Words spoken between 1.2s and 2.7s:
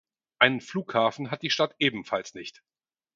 hat die Stadt ebenfalls nicht.